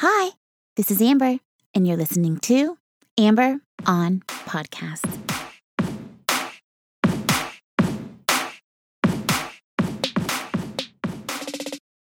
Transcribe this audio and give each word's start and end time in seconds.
Hi, 0.00 0.32
this 0.76 0.90
is 0.90 1.00
Amber, 1.00 1.38
and 1.72 1.88
you're 1.88 1.96
listening 1.96 2.36
to 2.40 2.76
Amber 3.16 3.60
on 3.86 4.20
Podcast. 4.28 5.06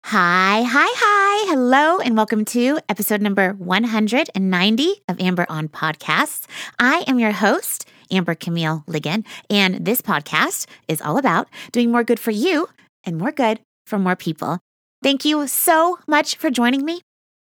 Hi, 0.05 0.63
hi, 0.63 0.87
hi. 0.95 1.51
Hello, 1.51 1.99
and 1.99 2.17
welcome 2.17 2.45
to 2.45 2.79
episode 2.89 3.21
number 3.21 3.55
190 3.55 5.03
of 5.09 5.21
Amber 5.21 5.47
on 5.49 5.67
Podcasts. 5.69 6.47
I 6.79 7.03
am 7.09 7.19
your 7.19 7.33
host, 7.33 7.89
Amber 8.13 8.37
Camille 8.37 8.85
Ligon, 8.87 9.25
and 9.51 9.85
this 9.85 10.01
podcast 10.01 10.69
is 10.87 11.03
all 11.03 11.19
about 11.19 11.49
doing 11.73 11.91
more 11.91 12.05
good 12.05 12.21
for 12.21 12.31
you 12.31 12.69
and 13.03 13.19
more 13.19 13.33
good 13.33 13.59
for 13.89 13.99
more 13.99 14.15
people. 14.15 14.61
Thank 15.03 15.25
you 15.25 15.49
so 15.49 15.99
much 16.07 16.37
for 16.37 16.49
joining 16.49 16.85
me. 16.85 17.01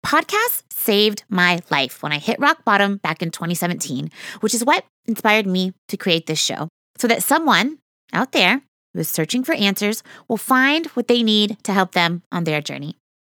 Podcasts 0.05 0.62
saved 0.73 1.25
my 1.29 1.61
life 1.70 2.02
when 2.02 2.12
I 2.12 2.19
hit 2.19 2.41
rock 2.41 2.65
bottom 2.65 2.97
back 2.97 3.23
in 3.23 3.30
2017, 3.30 4.11
which 4.41 4.55
is 4.55 4.65
what 4.65 4.84
inspired 5.07 5.47
me 5.47 5.73
to 5.88 5.97
create 5.97 6.27
this 6.27 6.38
show 6.38 6.69
so 6.97 7.07
that 7.07 7.23
someone 7.23 7.79
out 8.12 8.33
there 8.33 8.62
who 8.93 9.01
is 9.01 9.09
searching 9.09 9.45
for 9.45 9.55
answers 9.55 10.02
will 10.27 10.37
find 10.37 10.87
what 10.88 11.07
they 11.07 11.23
need 11.23 11.59
to 11.65 11.73
help 11.73 11.93
them 11.93 12.23
on 12.33 12.45
their 12.45 12.60
journey. 12.60 12.97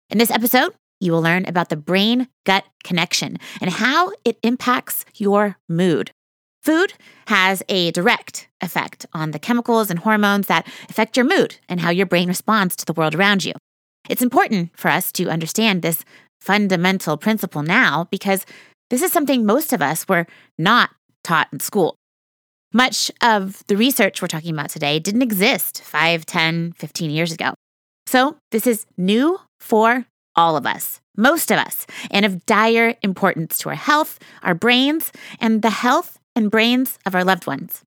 In 0.09 0.19
this 0.19 0.30
episode, 0.30 0.72
you 1.00 1.12
will 1.12 1.20
learn 1.20 1.45
about 1.46 1.69
the 1.69 1.77
brain 1.77 2.28
gut 2.46 2.64
connection 2.84 3.38
and 3.60 3.70
how 3.70 4.12
it 4.24 4.38
impacts 4.42 5.05
your 5.16 5.56
mood. 5.69 6.12
Food 6.62 6.94
has 7.27 7.62
a 7.69 7.91
direct 7.91 8.48
effect 8.60 9.05
on 9.12 9.33
the 9.33 9.41
chemicals 9.41 9.91
and 9.91 9.98
hormones 9.98 10.47
that 10.47 10.66
affect 10.88 11.16
your 11.16 11.27
mood 11.27 11.56
and 11.69 11.80
how 11.80 11.91
your 11.91 12.06
brain 12.06 12.28
responds 12.28 12.77
to 12.77 12.86
the 12.86 12.92
world 12.92 13.16
around 13.16 13.44
you. 13.44 13.52
It's 14.08 14.22
important 14.22 14.70
for 14.77 14.88
us 14.88 15.10
to 15.12 15.28
understand 15.28 15.83
this 15.83 16.05
fundamental 16.42 17.16
principle 17.16 17.62
now 17.62 18.09
because 18.10 18.45
this 18.91 19.00
is 19.00 19.12
something 19.12 19.46
most 19.46 19.73
of 19.73 19.80
us 19.80 20.09
were 20.09 20.27
not 20.58 20.91
taught 21.22 21.48
in 21.53 21.61
school. 21.61 21.94
Much 22.75 23.12
of 23.22 23.62
the 23.69 23.77
research 23.77 24.20
we're 24.20 24.28
talking 24.28 24.53
about 24.53 24.70
today 24.70 24.98
didn't 24.98 25.22
exist 25.22 25.83
5, 25.83 26.27
10, 26.27 26.72
15 26.72 27.11
years 27.11 27.33
ago. 27.33 27.55
So 28.06 28.36
this 28.50 28.66
is 28.66 28.86
new 28.97 29.39
for 29.61 30.06
all 30.34 30.56
of 30.56 30.66
us, 30.66 31.00
most 31.16 31.53
of 31.53 31.58
us, 31.58 31.86
and 32.11 32.27
of 32.27 32.44
dire 32.44 32.97
importance 33.03 33.59
to 33.59 33.69
our 33.69 33.77
health, 33.77 34.19
our 34.42 34.55
brains, 34.55 35.12
and 35.38 35.62
the 35.62 35.70
health 35.70 36.19
and 36.34 36.50
brains 36.50 36.98
of 37.06 37.14
our 37.14 37.25
loved 37.25 37.47
ones. 37.47 37.83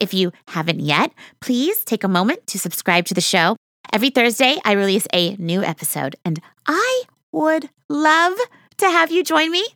If 0.00 0.12
you 0.12 0.32
haven't 0.48 0.80
yet, 0.80 1.12
please 1.40 1.84
take 1.84 2.02
a 2.02 2.08
moment 2.08 2.46
to 2.48 2.58
subscribe 2.58 3.04
to 3.06 3.14
the 3.14 3.20
show. 3.20 3.56
Every 3.92 4.10
Thursday, 4.10 4.58
I 4.64 4.72
release 4.72 5.06
a 5.12 5.36
new 5.36 5.62
episode, 5.62 6.16
and 6.24 6.40
I 6.66 7.02
would 7.32 7.70
love 7.88 8.36
to 8.78 8.86
have 8.86 9.10
you 9.10 9.24
join 9.24 9.50
me. 9.50 9.66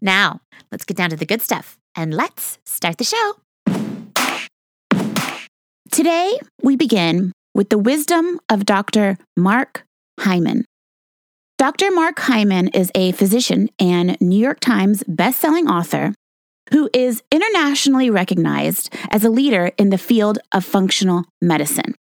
Now, 0.00 0.40
let's 0.70 0.84
get 0.84 0.96
down 0.96 1.10
to 1.10 1.16
the 1.16 1.26
good 1.26 1.42
stuff 1.42 1.78
and 1.96 2.14
let's 2.14 2.58
start 2.64 2.98
the 2.98 3.04
show. 3.04 3.36
Today, 5.90 6.38
we 6.62 6.76
begin 6.76 7.32
with 7.54 7.68
the 7.68 7.78
wisdom 7.78 8.40
of 8.48 8.64
Dr. 8.64 9.18
Mark 9.36 9.84
Hyman. 10.20 10.64
Dr. 11.58 11.90
Mark 11.90 12.18
Hyman 12.20 12.68
is 12.68 12.90
a 12.94 13.12
physician 13.12 13.68
and 13.78 14.16
New 14.20 14.38
York 14.38 14.60
Times 14.60 15.02
bestselling 15.02 15.68
author 15.68 16.14
who 16.72 16.88
is 16.94 17.22
internationally 17.30 18.08
recognized 18.08 18.94
as 19.10 19.24
a 19.24 19.30
leader 19.30 19.72
in 19.76 19.90
the 19.90 19.98
field 19.98 20.38
of 20.52 20.64
functional 20.64 21.24
medicine. 21.42 21.94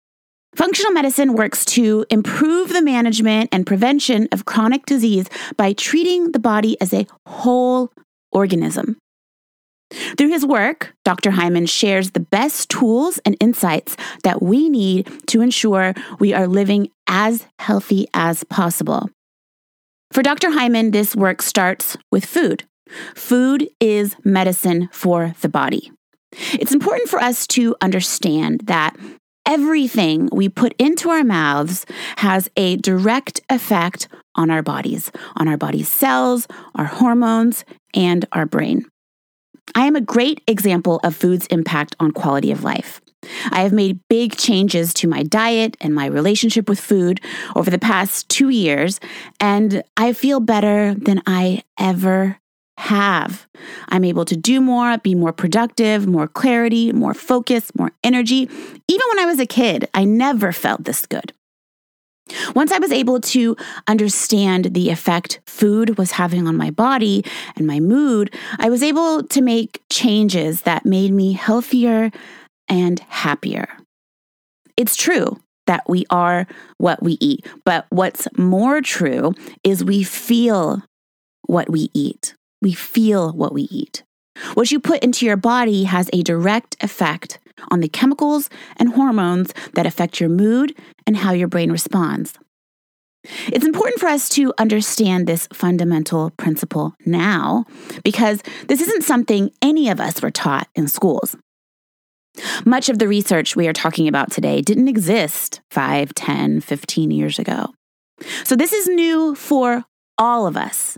Functional 0.56 0.92
medicine 0.92 1.34
works 1.34 1.64
to 1.64 2.04
improve 2.10 2.70
the 2.70 2.82
management 2.82 3.50
and 3.52 3.66
prevention 3.66 4.28
of 4.32 4.44
chronic 4.44 4.86
disease 4.86 5.26
by 5.56 5.72
treating 5.72 6.32
the 6.32 6.38
body 6.38 6.80
as 6.80 6.92
a 6.92 7.06
whole 7.26 7.92
organism. 8.32 8.96
Through 9.90 10.28
his 10.28 10.44
work, 10.44 10.94
Dr. 11.04 11.30
Hyman 11.30 11.66
shares 11.66 12.10
the 12.10 12.20
best 12.20 12.68
tools 12.68 13.18
and 13.24 13.36
insights 13.40 13.96
that 14.22 14.42
we 14.42 14.68
need 14.68 15.08
to 15.28 15.40
ensure 15.40 15.94
we 16.18 16.34
are 16.34 16.46
living 16.46 16.90
as 17.06 17.46
healthy 17.58 18.06
as 18.12 18.44
possible. 18.44 19.10
For 20.12 20.22
Dr. 20.22 20.50
Hyman, 20.50 20.90
this 20.90 21.16
work 21.16 21.40
starts 21.40 21.96
with 22.10 22.24
food. 22.24 22.64
Food 23.14 23.68
is 23.80 24.16
medicine 24.24 24.88
for 24.92 25.34
the 25.40 25.48
body. 25.48 25.90
It's 26.52 26.72
important 26.72 27.08
for 27.08 27.18
us 27.18 27.46
to 27.48 27.74
understand 27.80 28.62
that 28.64 28.96
everything 29.48 30.28
we 30.30 30.48
put 30.48 30.74
into 30.78 31.08
our 31.08 31.24
mouths 31.24 31.86
has 32.18 32.48
a 32.56 32.76
direct 32.76 33.40
effect 33.48 34.06
on 34.34 34.50
our 34.50 34.62
bodies, 34.62 35.10
on 35.36 35.48
our 35.48 35.56
body's 35.56 35.88
cells, 35.88 36.46
our 36.76 36.84
hormones, 36.84 37.64
and 37.94 38.26
our 38.32 38.46
brain. 38.46 38.84
I 39.74 39.86
am 39.86 39.96
a 39.96 40.00
great 40.00 40.42
example 40.46 41.00
of 41.02 41.16
food's 41.16 41.46
impact 41.46 41.96
on 41.98 42.12
quality 42.12 42.52
of 42.52 42.62
life. 42.62 43.00
I 43.50 43.62
have 43.62 43.72
made 43.72 44.00
big 44.08 44.36
changes 44.36 44.94
to 44.94 45.08
my 45.08 45.22
diet 45.22 45.76
and 45.80 45.94
my 45.94 46.06
relationship 46.06 46.68
with 46.68 46.78
food 46.78 47.20
over 47.56 47.70
the 47.70 47.78
past 47.78 48.28
two 48.28 48.50
years, 48.50 49.00
and 49.40 49.82
I 49.96 50.12
feel 50.12 50.40
better 50.40 50.94
than 50.94 51.22
I 51.26 51.64
ever 51.78 52.38
have. 52.78 53.48
I'm 53.88 54.04
able 54.04 54.24
to 54.24 54.36
do 54.36 54.60
more, 54.60 54.96
be 54.98 55.14
more 55.16 55.32
productive, 55.32 56.06
more 56.06 56.28
clarity, 56.28 56.92
more 56.92 57.12
focus, 57.12 57.74
more 57.76 57.90
energy. 58.04 58.48
Even 58.88 59.04
when 59.08 59.18
I 59.18 59.26
was 59.26 59.40
a 59.40 59.46
kid, 59.46 59.88
I 59.94 60.04
never 60.04 60.52
felt 60.52 60.84
this 60.84 61.04
good. 61.04 61.32
Once 62.54 62.70
I 62.70 62.78
was 62.78 62.92
able 62.92 63.20
to 63.20 63.56
understand 63.88 64.66
the 64.66 64.90
effect 64.90 65.40
food 65.46 65.98
was 65.98 66.12
having 66.12 66.46
on 66.46 66.56
my 66.56 66.70
body 66.70 67.24
and 67.56 67.66
my 67.66 67.80
mood, 67.80 68.32
I 68.58 68.70
was 68.70 68.82
able 68.82 69.24
to 69.24 69.42
make 69.42 69.82
changes 69.90 70.62
that 70.62 70.86
made 70.86 71.12
me 71.12 71.32
healthier 71.32 72.12
and 72.68 73.00
happier. 73.08 73.68
It's 74.76 74.94
true 74.94 75.40
that 75.66 75.82
we 75.88 76.06
are 76.10 76.46
what 76.76 77.02
we 77.02 77.16
eat, 77.20 77.44
but 77.64 77.86
what's 77.90 78.28
more 78.36 78.80
true 78.82 79.34
is 79.64 79.82
we 79.82 80.04
feel 80.04 80.84
what 81.46 81.68
we 81.68 81.90
eat. 81.92 82.34
We 82.60 82.72
feel 82.72 83.32
what 83.32 83.52
we 83.52 83.62
eat. 83.62 84.02
What 84.54 84.70
you 84.70 84.80
put 84.80 85.02
into 85.02 85.26
your 85.26 85.36
body 85.36 85.84
has 85.84 86.08
a 86.12 86.22
direct 86.22 86.76
effect 86.80 87.38
on 87.70 87.80
the 87.80 87.88
chemicals 87.88 88.48
and 88.76 88.90
hormones 88.90 89.52
that 89.74 89.86
affect 89.86 90.20
your 90.20 90.28
mood 90.28 90.76
and 91.06 91.16
how 91.16 91.32
your 91.32 91.48
brain 91.48 91.72
responds. 91.72 92.38
It's 93.48 93.66
important 93.66 94.00
for 94.00 94.06
us 94.06 94.28
to 94.30 94.54
understand 94.58 95.26
this 95.26 95.48
fundamental 95.52 96.30
principle 96.30 96.94
now 97.04 97.64
because 98.04 98.42
this 98.68 98.80
isn't 98.80 99.02
something 99.02 99.50
any 99.60 99.88
of 99.88 100.00
us 100.00 100.22
were 100.22 100.30
taught 100.30 100.68
in 100.74 100.86
schools. 100.86 101.36
Much 102.64 102.88
of 102.88 103.00
the 103.00 103.08
research 103.08 103.56
we 103.56 103.66
are 103.66 103.72
talking 103.72 104.06
about 104.06 104.30
today 104.30 104.62
didn't 104.62 104.88
exist 104.88 105.60
5, 105.72 106.14
10, 106.14 106.60
15 106.60 107.10
years 107.10 107.38
ago. 107.40 107.74
So 108.44 108.54
this 108.54 108.72
is 108.72 108.86
new 108.86 109.34
for 109.34 109.84
all 110.16 110.46
of 110.46 110.56
us 110.56 110.96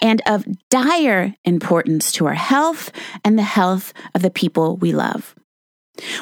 and 0.00 0.22
of 0.26 0.46
dire 0.70 1.34
importance 1.44 2.12
to 2.12 2.26
our 2.26 2.34
health 2.34 2.90
and 3.24 3.38
the 3.38 3.42
health 3.42 3.92
of 4.14 4.22
the 4.22 4.30
people 4.30 4.76
we 4.76 4.92
love, 4.92 5.34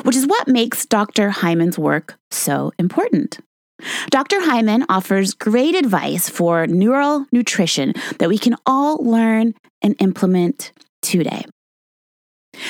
which 0.03 0.17
is 0.17 0.27
what 0.27 0.49
makes 0.49 0.87
Dr. 0.87 1.31
Hyman's 1.31 1.79
work 1.79 2.19
so 2.31 2.73
important. 2.79 3.39
Dr. 4.11 4.41
Hyman 4.41 4.85
offers 4.89 5.35
great 5.35 5.75
advice 5.75 6.29
for 6.29 6.67
neural 6.67 7.27
nutrition 7.33 7.95
that 8.19 8.29
we 8.29 8.39
can 8.39 8.57
all 8.65 8.99
learn 8.99 9.55
and 9.83 9.97
implement 9.99 10.73
today. 11.01 11.45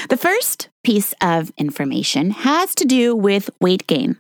The 0.09 0.17
first 0.17 0.71
piece 0.85 1.13
of 1.21 1.53
information 1.59 2.31
has 2.31 2.75
to 2.77 2.85
do 2.85 3.15
with 3.15 3.51
weight 3.61 3.87
gain. 3.87 4.19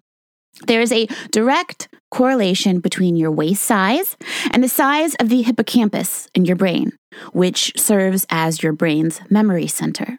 There 0.66 0.80
is 0.80 0.92
a 0.92 1.08
direct 1.30 1.88
correlation 2.10 2.80
between 2.80 3.16
your 3.16 3.30
waist 3.30 3.62
size 3.62 4.16
and 4.50 4.62
the 4.62 4.68
size 4.68 5.14
of 5.16 5.28
the 5.28 5.42
hippocampus 5.42 6.28
in 6.34 6.44
your 6.44 6.56
brain, 6.56 6.92
which 7.32 7.72
serves 7.76 8.26
as 8.28 8.62
your 8.62 8.72
brain's 8.72 9.20
memory 9.30 9.66
center. 9.66 10.18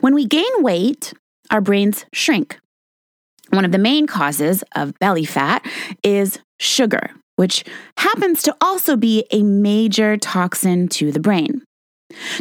When 0.00 0.14
we 0.14 0.26
gain 0.26 0.50
weight, 0.58 1.12
our 1.50 1.60
brains 1.60 2.06
shrink. 2.12 2.58
One 3.50 3.64
of 3.64 3.72
the 3.72 3.78
main 3.78 4.06
causes 4.06 4.64
of 4.74 4.98
belly 4.98 5.24
fat 5.24 5.66
is 6.02 6.38
sugar, 6.58 7.10
which 7.36 7.64
happens 7.98 8.42
to 8.42 8.56
also 8.60 8.96
be 8.96 9.26
a 9.30 9.42
major 9.42 10.16
toxin 10.16 10.88
to 10.88 11.12
the 11.12 11.20
brain. 11.20 11.62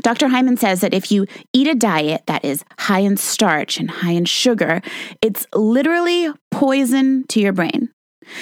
Dr. 0.01 0.27
Hyman 0.27 0.57
says 0.57 0.81
that 0.81 0.94
if 0.94 1.12
you 1.12 1.25
eat 1.54 1.68
a 1.68 1.75
diet 1.75 2.24
that 2.27 2.44
is 2.44 2.63
high 2.80 3.00
in 3.00 3.18
starch 3.18 3.80
and 3.80 3.89
high 3.89 4.12
in 4.12 4.25
sugar, 4.25 4.81
it's 5.21 5.45
literally 5.54 6.31
poison 6.51 7.25
to 7.27 7.39
your 7.39 7.54
brain. 7.54 7.89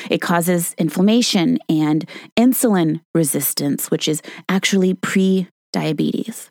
It 0.09 0.21
causes 0.21 0.74
inflammation 0.77 1.59
and 1.69 2.07
insulin 2.38 3.01
resistance, 3.13 3.89
which 3.89 4.07
is 4.07 4.21
actually 4.50 4.94
pre 4.94 5.47
diabetes. 5.71 6.50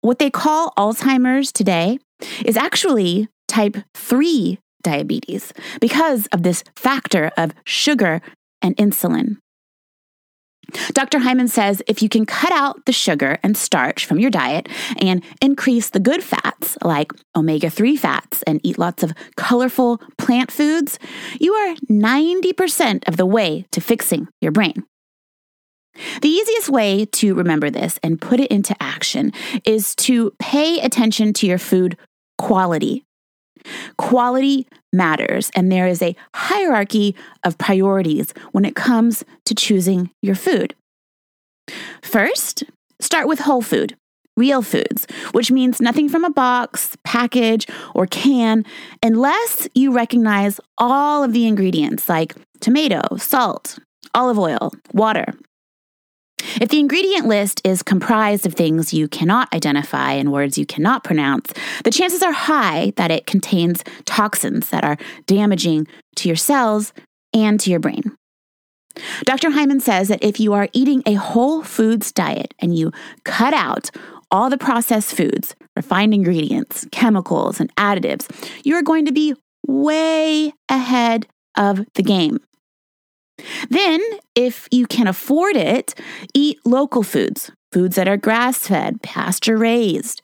What 0.00 0.18
they 0.18 0.30
call 0.30 0.72
Alzheimer's 0.78 1.52
today 1.52 1.98
is 2.44 2.56
actually 2.56 3.28
type 3.48 3.76
3 3.94 4.58
diabetes 4.82 5.52
because 5.80 6.26
of 6.28 6.42
this 6.42 6.62
factor 6.76 7.30
of 7.36 7.52
sugar 7.64 8.20
and 8.62 8.76
insulin. 8.76 9.38
Dr. 10.92 11.20
Hyman 11.20 11.48
says 11.48 11.82
if 11.86 12.02
you 12.02 12.08
can 12.08 12.26
cut 12.26 12.52
out 12.52 12.84
the 12.86 12.92
sugar 12.92 13.38
and 13.42 13.56
starch 13.56 14.04
from 14.04 14.18
your 14.18 14.30
diet 14.30 14.68
and 14.98 15.22
increase 15.40 15.90
the 15.90 16.00
good 16.00 16.22
fats 16.22 16.76
like 16.82 17.12
omega 17.34 17.70
3 17.70 17.96
fats 17.96 18.42
and 18.42 18.60
eat 18.62 18.78
lots 18.78 19.02
of 19.02 19.12
colorful 19.36 20.00
plant 20.18 20.50
foods, 20.50 20.98
you 21.40 21.52
are 21.54 21.74
90% 21.90 23.08
of 23.08 23.16
the 23.16 23.26
way 23.26 23.66
to 23.72 23.80
fixing 23.80 24.28
your 24.40 24.52
brain. 24.52 24.84
The 26.20 26.28
easiest 26.28 26.68
way 26.68 27.06
to 27.06 27.34
remember 27.34 27.70
this 27.70 27.98
and 28.02 28.20
put 28.20 28.40
it 28.40 28.50
into 28.50 28.76
action 28.82 29.32
is 29.64 29.94
to 29.96 30.32
pay 30.38 30.80
attention 30.80 31.32
to 31.34 31.46
your 31.46 31.58
food 31.58 31.96
quality. 32.38 33.04
Quality 33.96 34.68
matters, 34.96 35.50
and 35.54 35.70
there 35.70 35.86
is 35.86 36.02
a 36.02 36.16
hierarchy 36.34 37.14
of 37.44 37.58
priorities 37.58 38.32
when 38.52 38.64
it 38.64 38.74
comes 38.74 39.24
to 39.44 39.54
choosing 39.54 40.10
your 40.22 40.34
food. 40.34 40.74
First, 42.02 42.64
start 43.00 43.28
with 43.28 43.40
whole 43.40 43.62
food, 43.62 43.96
real 44.36 44.62
foods, 44.62 45.06
which 45.32 45.50
means 45.50 45.80
nothing 45.80 46.08
from 46.08 46.24
a 46.24 46.30
box, 46.30 46.96
package, 47.04 47.66
or 47.94 48.06
can, 48.06 48.64
unless 49.02 49.68
you 49.74 49.92
recognize 49.92 50.60
all 50.78 51.22
of 51.22 51.32
the 51.32 51.46
ingredients 51.46 52.08
like 52.08 52.34
tomato, 52.60 53.16
salt, 53.16 53.78
olive 54.14 54.38
oil, 54.38 54.72
water, 54.92 55.26
if 56.38 56.68
the 56.68 56.80
ingredient 56.80 57.26
list 57.26 57.60
is 57.64 57.82
comprised 57.82 58.46
of 58.46 58.54
things 58.54 58.92
you 58.92 59.08
cannot 59.08 59.52
identify 59.54 60.12
and 60.12 60.32
words 60.32 60.58
you 60.58 60.66
cannot 60.66 61.04
pronounce, 61.04 61.52
the 61.84 61.90
chances 61.90 62.22
are 62.22 62.32
high 62.32 62.92
that 62.96 63.10
it 63.10 63.26
contains 63.26 63.82
toxins 64.04 64.70
that 64.70 64.84
are 64.84 64.98
damaging 65.26 65.86
to 66.16 66.28
your 66.28 66.36
cells 66.36 66.92
and 67.32 67.58
to 67.60 67.70
your 67.70 67.80
brain. 67.80 68.16
Dr. 69.24 69.50
Hyman 69.50 69.80
says 69.80 70.08
that 70.08 70.24
if 70.24 70.40
you 70.40 70.52
are 70.54 70.68
eating 70.72 71.02
a 71.04 71.14
whole 71.14 71.62
foods 71.62 72.12
diet 72.12 72.54
and 72.58 72.76
you 72.76 72.92
cut 73.24 73.52
out 73.52 73.90
all 74.30 74.50
the 74.50 74.58
processed 74.58 75.14
foods, 75.14 75.54
refined 75.74 76.14
ingredients, 76.14 76.86
chemicals, 76.92 77.60
and 77.60 77.74
additives, 77.76 78.26
you 78.64 78.74
are 78.74 78.82
going 78.82 79.04
to 79.04 79.12
be 79.12 79.34
way 79.66 80.52
ahead 80.68 81.26
of 81.56 81.84
the 81.94 82.02
game. 82.02 82.40
Then, 83.68 84.00
if 84.34 84.68
you 84.70 84.86
can 84.86 85.06
afford 85.06 85.56
it, 85.56 85.94
eat 86.34 86.58
local 86.64 87.02
foods, 87.02 87.50
foods 87.72 87.96
that 87.96 88.08
are 88.08 88.16
grass 88.16 88.66
fed, 88.66 89.02
pasture 89.02 89.56
raised. 89.56 90.22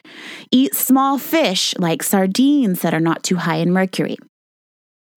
Eat 0.51 0.75
small 0.75 1.19
fish 1.19 1.75
like 1.79 2.03
sardines 2.03 2.81
that 2.81 2.95
are 2.95 3.01
not 3.01 3.23
too 3.23 3.37
high 3.37 3.57
in 3.57 3.73
mercury. 3.73 4.17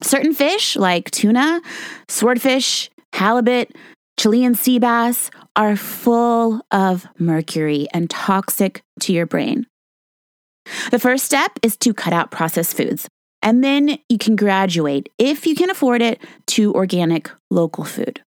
Certain 0.03 0.33
fish 0.33 0.75
like 0.75 1.09
tuna, 1.12 1.62
swordfish, 2.07 2.89
halibut, 3.13 3.71
Chilean 4.18 4.56
sea 4.56 4.80
bass 4.80 5.30
are 5.56 5.75
full 5.75 6.62
of 6.71 7.06
mercury 7.18 7.88
and 7.94 8.09
toxic 8.09 8.81
to 9.01 9.13
your 9.13 9.25
brain. 9.25 9.68
The 10.92 11.00
first 11.00 11.25
step 11.25 11.51
is 11.62 11.77
to 11.77 11.94
cut 11.94 12.13
out 12.13 12.31
processed 12.31 12.75
foods. 12.75 13.07
And 13.45 13.63
then 13.63 14.00
you 14.09 14.18
can 14.18 14.36
graduate, 14.36 15.07
if 15.19 15.45
you 15.45 15.56
can 15.56 15.69
afford 15.69 16.01
it, 16.01 16.19
to 16.47 16.74
organic 16.74 17.30
local 17.51 17.83
food. 17.83 18.21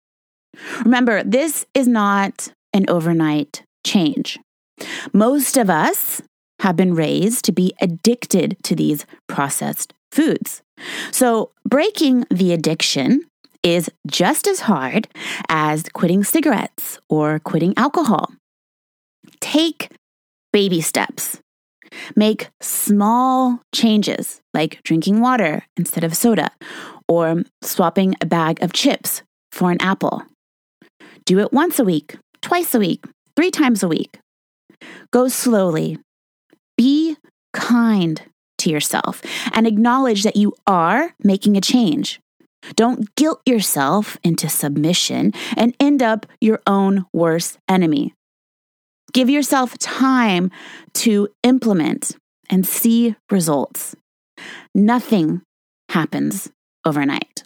Remember, 0.85 1.23
this 1.23 1.65
is 1.73 1.87
not 1.87 2.49
an 2.73 2.85
overnight 2.89 3.63
change. 3.87 4.41
Most 5.13 5.57
of 5.57 5.71
us 5.71 6.21
have 6.61 6.77
been 6.77 6.95
raised 6.95 7.45
to 7.45 7.53
be 7.53 7.73
addicted 7.81 8.57
to 8.65 8.75
these 8.75 9.07
processed 9.29 9.95
foods. 10.11 10.63
So, 11.13 11.53
breaking 11.65 12.27
the 12.31 12.53
addiction 12.53 13.21
is 13.63 13.89
just 14.09 14.49
as 14.49 14.61
hard 14.61 15.07
as 15.49 15.85
quitting 15.93 16.25
cigarettes 16.25 16.99
or 17.09 17.39
quitting 17.39 17.73
alcohol. 17.77 18.33
Take 19.41 19.91
baby 20.53 20.81
steps. 20.81 21.41
Make 22.17 22.49
small 22.61 23.61
changes 23.75 24.41
like 24.53 24.83
drinking 24.83 25.21
water 25.21 25.65
instead 25.77 26.05
of 26.05 26.17
soda 26.17 26.51
or 27.09 27.43
swapping 27.63 28.15
a 28.21 28.27
bag 28.27 28.63
of 28.63 28.73
chips 28.73 29.23
for 29.53 29.71
an 29.71 29.81
apple. 29.81 30.23
Do 31.25 31.39
it 31.39 31.53
once 31.53 31.79
a 31.79 31.85
week, 31.85 32.17
twice 32.43 32.75
a 32.75 32.79
week, 32.79 33.05
three 33.37 33.51
times 33.51 33.83
a 33.83 33.89
week. 33.89 34.19
Go 35.11 35.29
slowly. 35.29 35.99
Be 36.77 37.17
kind 37.53 38.23
to 38.59 38.71
yourself 38.71 39.23
and 39.53 39.67
acknowledge 39.67 40.23
that 40.23 40.37
you 40.37 40.55
are 40.67 41.15
making 41.23 41.57
a 41.57 41.61
change. 41.61 42.21
Don't 42.77 43.15
guilt 43.15 43.41
yourself 43.47 44.17
into 44.25 44.49
submission 44.49 45.33
and 45.57 45.75
end 45.79 46.03
up 46.03 46.27
your 46.41 46.61
own 46.67 47.07
worst 47.13 47.59
enemy. 47.69 48.15
Give 49.15 49.31
yourself 49.31 49.79
time 49.79 50.51
to 50.95 51.29
implement 51.45 52.17
and 52.51 52.67
see 52.67 53.15
results. 53.31 53.95
Nothing 54.75 55.43
happens 55.89 56.51
overnight. 56.85 57.45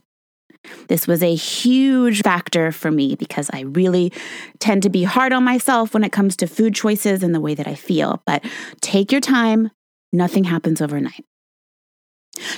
This 0.88 1.06
was 1.06 1.22
a 1.22 1.34
huge 1.34 2.22
factor 2.22 2.72
for 2.72 2.90
me 2.90 3.16
because 3.16 3.50
I 3.52 3.60
really 3.60 4.12
tend 4.58 4.82
to 4.84 4.90
be 4.90 5.04
hard 5.04 5.34
on 5.34 5.44
myself 5.44 5.92
when 5.92 6.04
it 6.04 6.12
comes 6.12 6.36
to 6.36 6.46
food 6.46 6.74
choices 6.74 7.22
and 7.22 7.34
the 7.34 7.40
way 7.40 7.54
that 7.54 7.68
I 7.68 7.74
feel. 7.74 8.22
But 8.26 8.44
take 8.80 9.12
your 9.12 9.20
time, 9.20 9.70
nothing 10.10 10.44
happens 10.44 10.80
overnight. 10.80 11.24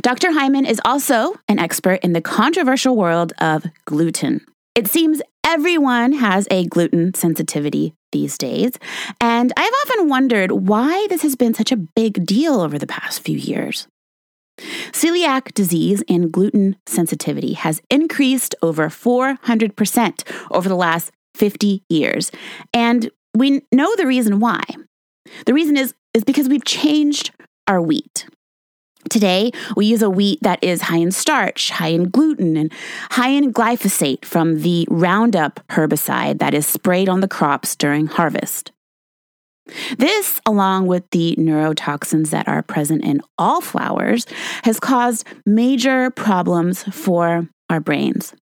Dr. 0.03 0.31
Hyman 0.31 0.67
is 0.67 0.81
also 0.85 1.35
an 1.49 1.59
expert 1.59 2.01
in 2.05 2.13
the 2.13 2.21
controversial 2.21 2.97
world 2.97 3.33
of 3.41 3.67
gluten. 3.87 4.47
It 4.81 4.89
seems 4.89 5.21
everyone 5.45 6.13
has 6.13 6.49
a 6.51 6.65
gluten 6.65 7.13
sensitivity 7.13 7.93
these 8.13 8.39
days, 8.39 8.73
and 9.21 9.53
I've 9.55 9.75
often 9.85 10.09
wondered 10.09 10.53
why 10.53 11.07
this 11.11 11.21
has 11.21 11.37
been 11.37 11.53
such 11.53 11.71
a 11.71 11.77
big 11.77 12.25
deal 12.25 12.63
over 12.63 12.79
the 12.79 12.87
past 12.87 13.21
few 13.21 13.37
years. 13.37 13.87
Celiac 14.59 15.53
disease 15.53 16.03
and 16.09 16.33
gluten 16.33 16.77
sensitivity 16.87 17.53
has 17.53 17.83
increased 17.91 18.55
over 18.63 18.89
400% 18.89 20.23
over 20.51 20.67
the 20.67 20.75
last 20.75 21.13
50 21.35 21.83
years, 21.91 22.33
and 22.73 23.11
we 23.37 23.61
know 23.71 23.95
the 23.97 24.07
reason 24.07 24.41
why. 24.41 24.63
The 25.45 25.53
reason 25.53 25.77
is, 25.77 25.93
is 26.15 26.25
because 26.25 26.49
we've 26.49 26.65
changed 26.65 27.33
our 27.69 27.83
wheat. 27.83 28.25
Today, 29.09 29.51
we 29.77 29.87
use 29.87 30.03
a 30.03 30.11
wheat 30.11 30.41
that 30.43 30.63
is 30.63 30.83
high 30.83 30.99
in 30.99 31.11
starch, 31.11 31.71
high 31.71 31.89
in 31.89 32.11
gluten, 32.11 32.57
and 32.57 32.73
high 33.11 33.31
in 33.31 33.53
glyphosate 33.53 34.25
from 34.25 34.61
the 34.61 34.87
Roundup 34.91 35.61
herbicide 35.71 36.39
that 36.39 36.55
is 36.55 36.67
sprayed 36.67 37.09
on 37.09 37.21
the 37.21 37.29
crops 37.29 37.75
during 37.75 38.07
harvest. 38.07 38.73
This, 39.99 40.41
along 40.47 40.87
with 40.87 41.09
the 41.11 41.35
neurotoxins 41.39 42.31
that 42.31 42.49
are 42.49 42.63
present 42.63 43.05
in 43.05 43.23
all 43.39 43.61
flours, 43.61 44.27
has 44.65 44.81
caused 44.81 45.27
major 45.47 46.11
problems 46.11 46.83
for 46.83 47.49
our 47.69 47.81
brains. 47.81 48.35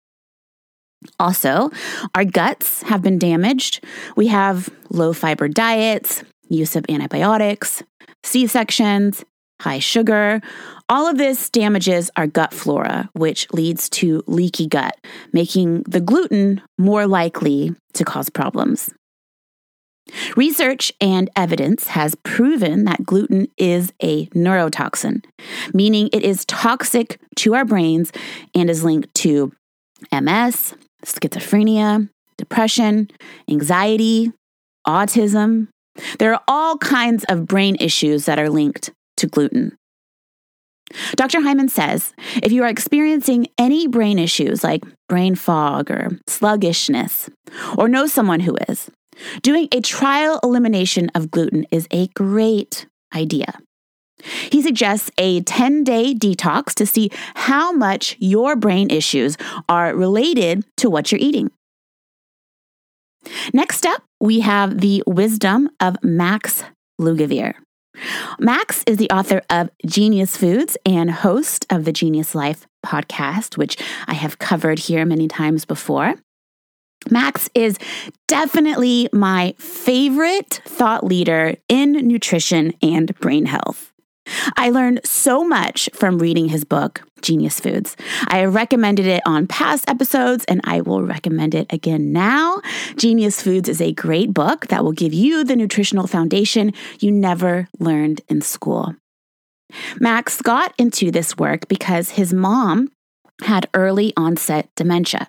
Also, 1.20 1.70
our 2.14 2.24
guts 2.24 2.82
have 2.82 3.02
been 3.02 3.18
damaged. 3.18 3.84
We 4.16 4.26
have 4.28 4.68
low 4.90 5.12
fiber 5.12 5.48
diets, 5.48 6.24
use 6.48 6.74
of 6.74 6.84
antibiotics, 6.88 7.82
C 8.24 8.46
sections, 8.46 9.24
high 9.60 9.78
sugar. 9.78 10.40
All 10.88 11.06
of 11.06 11.18
this 11.18 11.50
damages 11.50 12.10
our 12.16 12.26
gut 12.26 12.54
flora, 12.54 13.10
which 13.12 13.50
leads 13.52 13.88
to 13.90 14.22
leaky 14.26 14.66
gut, 14.66 14.96
making 15.32 15.82
the 15.82 16.00
gluten 16.00 16.62
more 16.78 17.06
likely 17.06 17.74
to 17.94 18.04
cause 18.04 18.30
problems. 18.30 18.90
Research 20.36 20.92
and 21.00 21.28
evidence 21.36 21.88
has 21.88 22.14
proven 22.14 22.84
that 22.84 23.04
gluten 23.04 23.48
is 23.56 23.92
a 24.02 24.26
neurotoxin, 24.28 25.24
meaning 25.74 26.08
it 26.12 26.22
is 26.22 26.44
toxic 26.46 27.20
to 27.36 27.54
our 27.54 27.64
brains 27.64 28.10
and 28.54 28.70
is 28.70 28.84
linked 28.84 29.14
to 29.16 29.52
MS, 30.12 30.74
schizophrenia, 31.04 32.08
depression, 32.38 33.10
anxiety, 33.50 34.32
autism. 34.86 35.68
There 36.18 36.32
are 36.32 36.42
all 36.46 36.78
kinds 36.78 37.24
of 37.28 37.46
brain 37.46 37.76
issues 37.80 38.24
that 38.26 38.38
are 38.38 38.48
linked 38.48 38.90
to 39.18 39.26
gluten. 39.26 39.76
Dr. 41.16 41.42
Hyman 41.42 41.68
says 41.68 42.14
if 42.42 42.50
you 42.50 42.62
are 42.64 42.68
experiencing 42.68 43.48
any 43.58 43.86
brain 43.86 44.18
issues 44.18 44.64
like 44.64 44.82
brain 45.08 45.34
fog 45.34 45.90
or 45.90 46.18
sluggishness, 46.26 47.28
or 47.76 47.88
know 47.88 48.06
someone 48.06 48.40
who 48.40 48.56
is, 48.68 48.90
doing 49.42 49.68
a 49.72 49.80
trial 49.80 50.40
elimination 50.42 51.10
of 51.14 51.30
gluten 51.30 51.66
is 51.70 51.86
a 51.90 52.08
great 52.08 52.86
idea. 53.14 53.58
He 54.50 54.62
suggests 54.62 55.10
a 55.18 55.42
10 55.42 55.84
day 55.84 56.14
detox 56.14 56.74
to 56.74 56.86
see 56.86 57.10
how 57.34 57.72
much 57.72 58.16
your 58.18 58.56
brain 58.56 58.90
issues 58.90 59.36
are 59.68 59.94
related 59.94 60.64
to 60.78 60.90
what 60.90 61.12
you're 61.12 61.20
eating. 61.20 61.50
Next 63.52 63.86
up, 63.86 64.02
we 64.20 64.40
have 64.40 64.80
the 64.80 65.02
wisdom 65.06 65.70
of 65.80 65.96
Max 66.02 66.64
Lugavere. 67.00 67.54
Max 68.38 68.84
is 68.86 68.96
the 68.96 69.10
author 69.10 69.42
of 69.50 69.70
Genius 69.84 70.36
Foods 70.36 70.76
and 70.86 71.10
host 71.10 71.66
of 71.70 71.84
the 71.84 71.92
Genius 71.92 72.34
Life 72.34 72.66
podcast, 72.84 73.56
which 73.56 73.76
I 74.06 74.14
have 74.14 74.38
covered 74.38 74.78
here 74.78 75.04
many 75.04 75.28
times 75.28 75.64
before. 75.64 76.14
Max 77.10 77.48
is 77.54 77.78
definitely 78.26 79.08
my 79.12 79.54
favorite 79.58 80.60
thought 80.64 81.04
leader 81.04 81.56
in 81.68 81.92
nutrition 81.92 82.74
and 82.82 83.14
brain 83.20 83.46
health. 83.46 83.92
I 84.56 84.70
learned 84.70 85.00
so 85.04 85.44
much 85.44 85.88
from 85.92 86.18
reading 86.18 86.48
his 86.48 86.64
book, 86.64 87.02
Genius 87.22 87.60
Foods. 87.60 87.96
I 88.28 88.44
recommended 88.44 89.06
it 89.06 89.22
on 89.26 89.46
past 89.46 89.88
episodes 89.88 90.44
and 90.46 90.60
I 90.64 90.80
will 90.80 91.02
recommend 91.02 91.54
it 91.54 91.66
again 91.72 92.12
now. 92.12 92.60
Genius 92.96 93.42
Foods 93.42 93.68
is 93.68 93.80
a 93.80 93.92
great 93.92 94.32
book 94.32 94.68
that 94.68 94.84
will 94.84 94.92
give 94.92 95.12
you 95.12 95.44
the 95.44 95.56
nutritional 95.56 96.06
foundation 96.06 96.72
you 97.00 97.10
never 97.10 97.68
learned 97.78 98.20
in 98.28 98.40
school. 98.40 98.94
Max 100.00 100.40
got 100.40 100.74
into 100.78 101.10
this 101.10 101.36
work 101.36 101.68
because 101.68 102.10
his 102.10 102.32
mom 102.32 102.90
had 103.42 103.68
early 103.74 104.12
onset 104.16 104.68
dementia. 104.74 105.28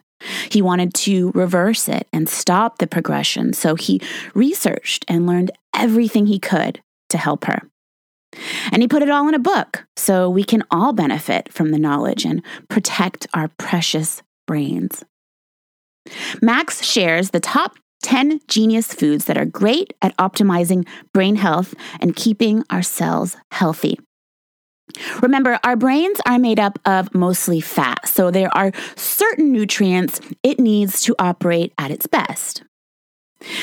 He 0.50 0.62
wanted 0.62 0.94
to 0.96 1.32
reverse 1.32 1.88
it 1.88 2.08
and 2.12 2.28
stop 2.28 2.78
the 2.78 2.88
progression, 2.88 3.54
so 3.54 3.76
he 3.76 4.02
researched 4.34 5.06
and 5.08 5.26
learned 5.26 5.52
everything 5.74 6.26
he 6.26 6.40
could 6.40 6.82
to 7.10 7.18
help 7.18 7.46
her. 7.46 7.62
And 8.72 8.82
he 8.82 8.88
put 8.88 9.02
it 9.02 9.10
all 9.10 9.28
in 9.28 9.34
a 9.34 9.40
book 9.40 9.86
so 9.96 10.30
we 10.30 10.44
can 10.44 10.64
all 10.70 10.94
benefit 10.94 11.52
from 11.52 11.72
the 11.72 11.80
knowledge 11.80 12.26
and 12.26 12.44
protect 12.70 13.28
our 13.34 13.50
precious 13.58 14.22
brains. 14.48 15.04
Max 16.42 16.84
shares 16.84 17.32
the 17.32 17.40
top 17.40 17.78
10 18.04 18.40
genius 18.48 18.94
foods 18.94 19.26
that 19.26 19.38
are 19.38 19.46
great 19.46 19.94
at 20.02 20.16
optimizing 20.18 20.88
brain 21.14 21.36
health 21.36 21.74
and 22.00 22.16
keeping 22.16 22.64
our 22.70 22.82
cells 22.82 23.36
healthy. 23.52 24.00
Remember, 25.22 25.60
our 25.64 25.76
brains 25.76 26.20
are 26.26 26.40
made 26.40 26.60
up 26.60 26.80
of 26.86 27.14
mostly 27.14 27.62
fat, 27.62 28.08
so 28.08 28.32
there 28.32 28.56
are 28.58 28.72
certain 28.96 29.52
nutrients 29.52 30.20
it 30.42 30.60
needs 30.60 31.02
to 31.02 31.16
operate 31.20 31.74
at 31.78 31.92
its 31.92 32.08
best. 32.08 32.64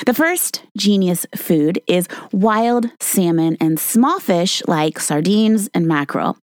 The 0.06 0.14
first 0.14 0.62
genius 0.76 1.26
food 1.34 1.82
is 1.86 2.08
wild 2.32 2.86
salmon 3.00 3.56
and 3.60 3.78
small 3.78 4.18
fish 4.20 4.62
like 4.66 4.98
sardines 4.98 5.68
and 5.74 5.86
mackerel, 5.86 6.38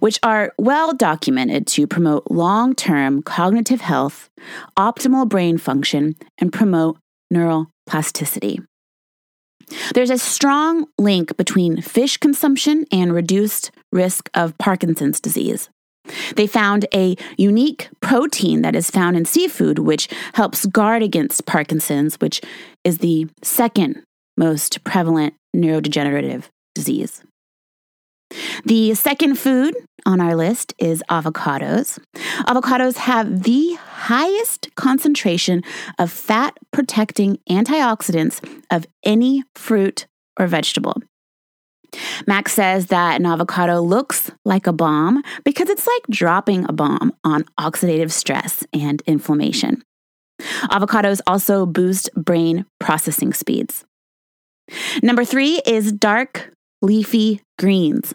which 0.00 0.18
are 0.22 0.52
well 0.58 0.92
documented 0.92 1.66
to 1.68 1.86
promote 1.86 2.30
long 2.30 2.74
term 2.74 3.22
cognitive 3.22 3.80
health, 3.80 4.30
optimal 4.76 5.28
brain 5.28 5.58
function, 5.58 6.16
and 6.38 6.52
promote 6.52 6.98
neural 7.30 7.68
plasticity. 7.86 8.60
There's 9.94 10.10
a 10.10 10.18
strong 10.18 10.86
link 10.98 11.36
between 11.36 11.80
fish 11.80 12.16
consumption 12.16 12.84
and 12.92 13.14
reduced 13.14 13.70
risk 13.92 14.28
of 14.34 14.58
Parkinson's 14.58 15.20
disease. 15.20 15.70
They 16.36 16.46
found 16.46 16.86
a 16.94 17.16
unique 17.36 17.88
protein 18.00 18.62
that 18.62 18.74
is 18.74 18.90
found 18.90 19.16
in 19.16 19.24
seafood, 19.24 19.78
which 19.78 20.08
helps 20.34 20.66
guard 20.66 21.02
against 21.02 21.46
Parkinson's, 21.46 22.16
which 22.16 22.40
is 22.84 22.98
the 22.98 23.28
second 23.42 24.02
most 24.36 24.82
prevalent 24.84 25.34
neurodegenerative 25.54 26.44
disease. 26.74 27.22
The 28.64 28.94
second 28.94 29.38
food 29.38 29.74
on 30.06 30.20
our 30.20 30.34
list 30.34 30.74
is 30.78 31.02
avocados. 31.10 31.98
Avocados 32.46 32.96
have 32.96 33.42
the 33.42 33.74
highest 33.74 34.70
concentration 34.74 35.62
of 35.98 36.10
fat 36.10 36.56
protecting 36.72 37.38
antioxidants 37.48 38.40
of 38.70 38.86
any 39.04 39.44
fruit 39.54 40.06
or 40.38 40.46
vegetable. 40.46 40.94
Max 42.26 42.52
says 42.52 42.86
that 42.86 43.20
an 43.20 43.26
avocado 43.26 43.80
looks 43.80 44.30
like 44.44 44.66
a 44.66 44.72
bomb 44.72 45.22
because 45.44 45.68
it's 45.68 45.86
like 45.86 46.02
dropping 46.10 46.64
a 46.68 46.72
bomb 46.72 47.12
on 47.24 47.44
oxidative 47.58 48.10
stress 48.10 48.64
and 48.72 49.02
inflammation. 49.06 49.82
Avocados 50.70 51.20
also 51.26 51.66
boost 51.66 52.10
brain 52.14 52.64
processing 52.80 53.32
speeds. 53.32 53.84
Number 55.02 55.24
three 55.24 55.60
is 55.66 55.92
dark 55.92 56.50
leafy 56.80 57.40
greens. 57.58 58.14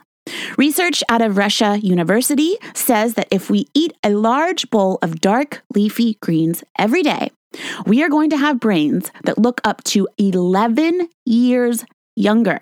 Research 0.57 1.03
out 1.07 1.21
of 1.21 1.37
Rush 1.37 1.61
University 1.61 2.57
says 2.73 3.13
that 3.13 3.27
if 3.31 3.49
we 3.49 3.67
eat 3.73 3.93
a 4.03 4.09
large 4.11 4.69
bowl 4.69 4.99
of 5.01 5.21
dark 5.21 5.63
leafy 5.73 6.17
greens 6.21 6.63
every 6.77 7.01
day, 7.01 7.31
we 7.85 8.03
are 8.03 8.09
going 8.09 8.29
to 8.31 8.37
have 8.37 8.59
brains 8.59 9.09
that 9.23 9.37
look 9.37 9.61
up 9.63 9.83
to 9.85 10.07
11 10.17 11.07
years 11.25 11.85
younger. 12.15 12.61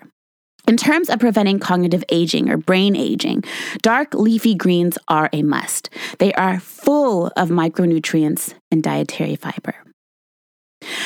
In 0.68 0.76
terms 0.76 1.08
of 1.08 1.20
preventing 1.20 1.60
cognitive 1.60 2.02
aging 2.08 2.50
or 2.50 2.56
brain 2.56 2.96
aging, 2.96 3.44
dark 3.82 4.14
leafy 4.14 4.54
greens 4.54 4.98
are 5.06 5.30
a 5.32 5.42
must. 5.42 5.90
They 6.18 6.32
are 6.34 6.58
full 6.58 7.28
of 7.36 7.50
micronutrients 7.50 8.54
and 8.70 8.82
dietary 8.82 9.36
fiber. 9.36 9.76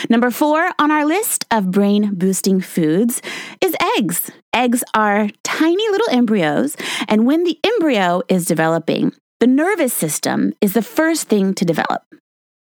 Number 0.09 0.31
four 0.31 0.71
on 0.79 0.91
our 0.91 1.05
list 1.05 1.45
of 1.51 1.71
brain 1.71 2.15
boosting 2.15 2.61
foods 2.61 3.21
is 3.61 3.77
eggs. 3.99 4.31
Eggs 4.55 4.83
are 4.95 5.29
tiny 5.45 5.89
little 5.91 6.11
embryos, 6.11 6.77
and 7.07 7.27
when 7.27 7.45
the 7.45 7.59
embryo 7.63 8.23
is 8.29 8.47
developing, 8.47 9.13
the 9.41 9.47
nervous 9.47 9.93
system 9.93 10.53
is 10.61 10.73
the 10.73 10.83
first 10.83 11.29
thing 11.29 11.55
to 11.55 11.65
develop, 11.65 12.03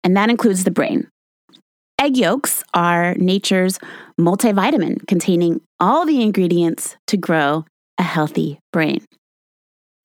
and 0.04 0.16
that 0.18 0.30
includes 0.30 0.64
the 0.64 0.72
brain. 0.72 1.10
Egg 2.06 2.18
yolks 2.18 2.64
are 2.72 3.16
nature's 3.16 3.80
multivitamin 4.22 5.08
containing 5.08 5.60
all 5.80 6.06
the 6.06 6.22
ingredients 6.22 6.98
to 7.08 7.18
grow 7.18 7.66
a 7.98 8.04
healthy 8.04 8.60
brain. 8.72 9.04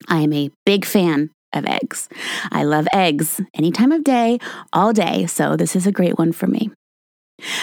I 0.07 0.21
am 0.21 0.33
a 0.33 0.49
big 0.65 0.83
fan 0.83 1.29
of 1.53 1.67
eggs. 1.67 2.09
I 2.51 2.63
love 2.63 2.87
eggs 2.91 3.39
any 3.53 3.71
time 3.71 3.91
of 3.91 4.03
day, 4.03 4.39
all 4.73 4.93
day, 4.93 5.27
so 5.27 5.55
this 5.55 5.75
is 5.75 5.85
a 5.85 5.91
great 5.91 6.17
one 6.17 6.31
for 6.31 6.47
me. 6.47 6.71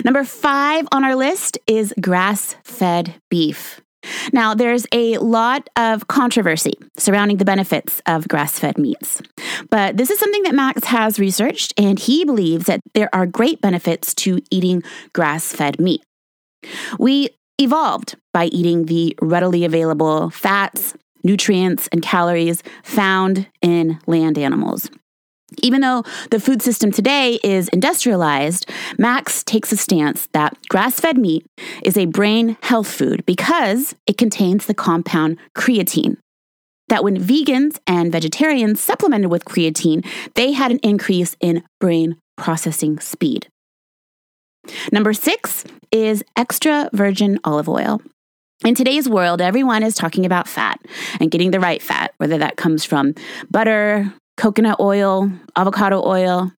Number 0.04 0.22
five 0.22 0.86
on 0.92 1.02
our 1.02 1.16
list 1.16 1.58
is 1.66 1.92
grass 2.00 2.54
fed 2.62 3.16
beef. 3.28 3.80
Now, 4.32 4.54
there's 4.54 4.86
a 4.92 5.18
lot 5.18 5.68
of 5.76 6.08
controversy 6.08 6.74
surrounding 6.96 7.36
the 7.36 7.44
benefits 7.44 8.00
of 8.06 8.28
grass 8.28 8.58
fed 8.58 8.78
meats. 8.78 9.22
But 9.70 9.96
this 9.96 10.10
is 10.10 10.18
something 10.18 10.42
that 10.44 10.54
Max 10.54 10.84
has 10.84 11.18
researched, 11.18 11.74
and 11.76 11.98
he 11.98 12.24
believes 12.24 12.66
that 12.66 12.80
there 12.94 13.08
are 13.12 13.26
great 13.26 13.60
benefits 13.60 14.14
to 14.16 14.40
eating 14.50 14.82
grass 15.12 15.52
fed 15.52 15.80
meat. 15.80 16.02
We 16.98 17.30
evolved 17.58 18.16
by 18.32 18.46
eating 18.46 18.86
the 18.86 19.16
readily 19.20 19.64
available 19.64 20.30
fats, 20.30 20.94
nutrients, 21.24 21.88
and 21.88 22.02
calories 22.02 22.62
found 22.82 23.48
in 23.60 23.98
land 24.06 24.38
animals. 24.38 24.90
Even 25.62 25.80
though 25.80 26.04
the 26.30 26.40
food 26.40 26.60
system 26.62 26.90
today 26.90 27.38
is 27.42 27.68
industrialized, 27.68 28.68
Max 28.98 29.42
takes 29.42 29.72
a 29.72 29.76
stance 29.76 30.28
that 30.32 30.56
grass 30.68 31.00
fed 31.00 31.16
meat 31.16 31.46
is 31.82 31.96
a 31.96 32.06
brain 32.06 32.56
health 32.62 32.88
food 32.88 33.24
because 33.24 33.94
it 34.06 34.18
contains 34.18 34.66
the 34.66 34.74
compound 34.74 35.38
creatine. 35.56 36.18
That 36.88 37.04
when 37.04 37.18
vegans 37.18 37.78
and 37.86 38.12
vegetarians 38.12 38.80
supplemented 38.80 39.30
with 39.30 39.44
creatine, 39.44 40.06
they 40.34 40.52
had 40.52 40.70
an 40.70 40.80
increase 40.82 41.36
in 41.40 41.62
brain 41.80 42.16
processing 42.36 42.98
speed. 43.00 43.48
Number 44.92 45.12
six 45.12 45.64
is 45.90 46.22
extra 46.36 46.90
virgin 46.92 47.38
olive 47.44 47.68
oil. 47.68 48.00
In 48.64 48.74
today's 48.74 49.08
world, 49.08 49.40
everyone 49.40 49.82
is 49.82 49.94
talking 49.94 50.26
about 50.26 50.48
fat 50.48 50.80
and 51.20 51.30
getting 51.30 51.52
the 51.52 51.60
right 51.60 51.80
fat, 51.80 52.12
whether 52.18 52.38
that 52.38 52.56
comes 52.56 52.84
from 52.84 53.14
butter, 53.50 54.12
coconut 54.38 54.80
oil, 54.80 55.30
avocado 55.56 56.02
oil. 56.02 56.50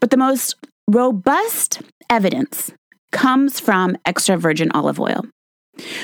But 0.00 0.10
the 0.10 0.18
most 0.18 0.56
robust 0.86 1.80
evidence 2.10 2.72
comes 3.12 3.58
from 3.58 3.96
extra 4.04 4.36
virgin 4.36 4.70
olive 4.72 5.00
oil. 5.00 5.22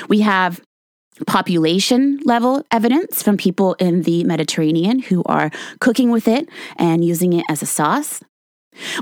We 0.09 0.21
have 0.21 0.61
population 1.27 2.19
level 2.25 2.63
evidence 2.71 3.21
from 3.21 3.37
people 3.37 3.73
in 3.75 4.03
the 4.03 4.23
Mediterranean 4.23 4.99
who 4.99 5.23
are 5.25 5.51
cooking 5.79 6.11
with 6.11 6.27
it 6.27 6.47
and 6.77 7.03
using 7.03 7.33
it 7.33 7.45
as 7.49 7.61
a 7.61 7.65
sauce. 7.65 8.21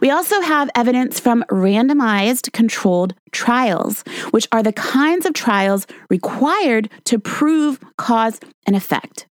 We 0.01 0.09
also 0.09 0.39
have 0.41 0.69
evidence 0.75 1.19
from 1.19 1.43
randomized 1.51 2.53
controlled 2.53 3.13
trials, 3.31 4.03
which 4.31 4.47
are 4.53 4.63
the 4.63 4.71
kinds 4.71 5.25
of 5.25 5.33
trials 5.33 5.85
required 6.09 6.89
to 7.05 7.19
prove 7.19 7.79
cause 7.97 8.39
and 8.65 8.75
effect. 8.75 9.27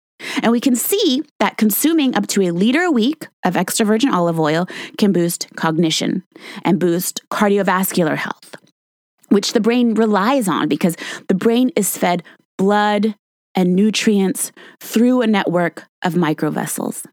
And 0.42 0.52
we 0.52 0.60
can 0.60 0.76
see 0.76 1.22
that 1.38 1.56
consuming 1.56 2.14
up 2.14 2.26
to 2.28 2.42
a 2.42 2.50
liter 2.50 2.82
a 2.82 2.90
week 2.90 3.28
of 3.44 3.56
extra 3.56 3.86
virgin 3.86 4.12
olive 4.12 4.38
oil 4.38 4.66
can 4.98 5.12
boost 5.12 5.48
cognition 5.56 6.22
and 6.62 6.78
boost 6.78 7.22
cardiovascular 7.30 8.16
health, 8.16 8.54
which 9.28 9.52
the 9.52 9.60
brain 9.60 9.94
relies 9.94 10.48
on 10.48 10.68
because 10.68 10.96
the 11.28 11.34
brain 11.34 11.70
is 11.76 11.96
fed 11.96 12.22
blood 12.58 13.14
and 13.54 13.74
nutrients 13.74 14.52
through 14.80 15.22
a 15.22 15.26
network 15.26 15.84
of 16.02 16.14
microvessels. 16.14 17.04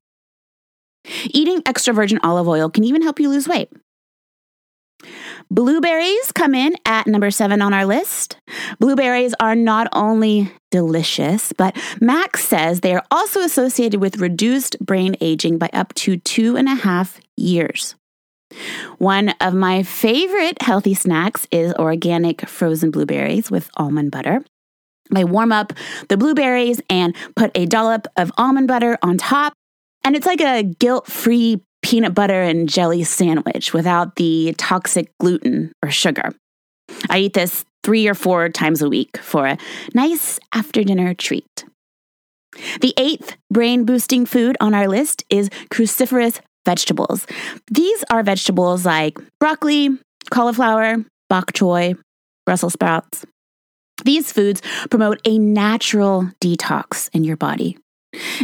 Eating 1.25 1.61
extra 1.65 1.93
virgin 1.93 2.19
olive 2.23 2.47
oil 2.47 2.69
can 2.69 2.83
even 2.83 3.01
help 3.01 3.19
you 3.19 3.29
lose 3.29 3.47
weight. 3.47 3.69
Blueberries 5.49 6.31
come 6.31 6.55
in 6.55 6.75
at 6.85 7.07
number 7.07 7.31
seven 7.31 7.61
on 7.61 7.73
our 7.73 7.85
list. 7.85 8.37
Blueberries 8.79 9.33
are 9.39 9.55
not 9.55 9.87
only 9.93 10.51
delicious, 10.71 11.53
but 11.53 11.77
Max 12.01 12.43
says 12.43 12.81
they 12.81 12.93
are 12.93 13.03
also 13.11 13.41
associated 13.41 14.01
with 14.01 14.17
reduced 14.17 14.77
brain 14.79 15.15
aging 15.21 15.57
by 15.57 15.69
up 15.73 15.93
to 15.95 16.17
two 16.17 16.57
and 16.57 16.67
a 16.67 16.75
half 16.75 17.19
years. 17.35 17.95
One 18.97 19.29
of 19.41 19.53
my 19.53 19.83
favorite 19.83 20.61
healthy 20.61 20.93
snacks 20.93 21.47
is 21.51 21.73
organic 21.75 22.47
frozen 22.47 22.91
blueberries 22.91 23.51
with 23.51 23.69
almond 23.77 24.11
butter. 24.11 24.43
I 25.13 25.23
warm 25.23 25.51
up 25.51 25.73
the 26.09 26.17
blueberries 26.17 26.81
and 26.89 27.15
put 27.35 27.51
a 27.55 27.65
dollop 27.65 28.07
of 28.17 28.31
almond 28.37 28.67
butter 28.67 28.97
on 29.01 29.17
top, 29.17 29.53
and 30.03 30.15
it's 30.15 30.25
like 30.25 30.41
a 30.41 30.63
guilt 30.63 31.07
free 31.07 31.61
peanut 31.87 32.13
butter 32.13 32.41
and 32.41 32.67
jelly 32.67 33.01
sandwich 33.01 33.73
without 33.73 34.17
the 34.17 34.53
toxic 34.57 35.09
gluten 35.19 35.71
or 35.81 35.89
sugar. 35.89 36.31
I 37.09 37.19
eat 37.19 37.33
this 37.33 37.63
three 37.81 38.09
or 38.09 38.13
four 38.13 38.49
times 38.49 38.81
a 38.81 38.89
week 38.89 39.15
for 39.15 39.47
a 39.47 39.57
nice 39.93 40.37
after 40.53 40.83
dinner 40.83 41.13
treat. 41.13 41.63
The 42.81 42.93
eighth 42.97 43.37
brain 43.53 43.85
boosting 43.85 44.25
food 44.25 44.57
on 44.59 44.73
our 44.73 44.89
list 44.89 45.23
is 45.29 45.47
cruciferous 45.71 46.41
vegetables. 46.65 47.25
These 47.71 48.03
are 48.09 48.21
vegetables 48.21 48.85
like 48.85 49.17
broccoli, 49.39 49.97
cauliflower, 50.29 50.97
bok 51.29 51.53
choy, 51.53 51.95
Brussels 52.45 52.73
sprouts. 52.73 53.25
These 54.03 54.33
foods 54.33 54.61
promote 54.89 55.21
a 55.23 55.39
natural 55.39 56.31
detox 56.41 57.09
in 57.13 57.23
your 57.23 57.37
body. 57.37 57.77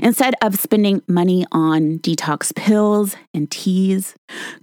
Instead 0.02 0.34
of 0.42 0.56
spending 0.56 1.02
money 1.08 1.46
on 1.52 2.00
detox 2.00 2.56
pills 2.56 3.16
and 3.34 3.50
teas, 3.50 4.16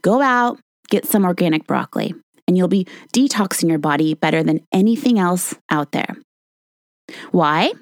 go 0.03 0.21
out, 0.21 0.59
get 0.89 1.07
some 1.07 1.25
organic 1.25 1.67
broccoli, 1.67 2.15
and 2.47 2.57
you'll 2.57 2.69
be 2.69 2.87
detoxing 3.13 3.69
your 3.69 3.79
body 3.79 4.15
better 4.15 4.43
than 4.43 4.61
anything 4.73 5.19
else 5.19 5.55
out 5.71 5.93
there. 5.93 6.17
Why? 7.31 7.73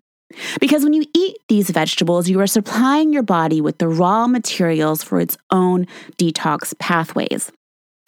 Because 0.60 0.84
when 0.84 0.92
you 0.92 1.04
eat 1.14 1.36
these 1.48 1.70
vegetables, 1.70 2.28
you 2.28 2.38
are 2.40 2.46
supplying 2.46 3.12
your 3.12 3.22
body 3.22 3.60
with 3.60 3.78
the 3.78 3.88
raw 3.88 4.26
materials 4.26 5.02
for 5.02 5.20
its 5.20 5.38
own 5.50 5.86
detox 6.18 6.78
pathways, 6.78 7.50